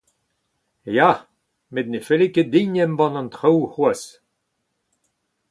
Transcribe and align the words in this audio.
Ya, 0.95 1.09
met 1.73 1.87
ne 1.89 1.99
felle 2.07 2.27
ket 2.33 2.51
din 2.53 2.79
embann 2.83 3.19
an 3.19 3.31
traoù 3.35 3.63
c’hoazh. 3.73 4.07